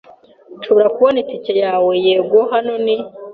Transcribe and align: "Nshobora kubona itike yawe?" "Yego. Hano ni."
"Nshobora 0.57 0.91
kubona 0.95 1.17
itike 1.23 1.53
yawe?" 1.63 1.91
"Yego. 2.05 2.39
Hano 2.51 2.73
ni." 2.85 2.97